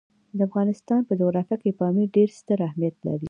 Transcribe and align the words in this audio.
د 0.37 0.39
افغانستان 0.47 0.99
په 1.05 1.13
جغرافیه 1.19 1.57
کې 1.61 1.77
پامیر 1.79 2.07
ډېر 2.15 2.29
ستر 2.39 2.57
اهمیت 2.67 2.95
لري. 3.05 3.19